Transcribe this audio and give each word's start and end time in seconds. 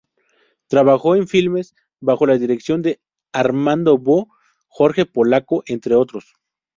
Trabajó 0.65 1.15
en 1.15 1.27
filmes 1.27 1.75
bajo 1.99 2.25
la 2.25 2.39
dirección 2.39 2.81
de 2.81 2.99
Armando 3.33 3.99
Bó, 3.99 4.29
Jorge 4.67 5.05
Polaco, 5.05 5.61
entre 5.67 5.93
otros. 5.93 6.33